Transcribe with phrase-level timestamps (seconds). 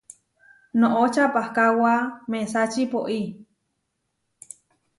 [0.79, 1.93] Noʼo čapakáwa
[2.29, 3.19] mesačí pói.